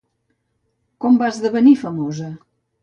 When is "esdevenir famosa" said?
1.35-2.33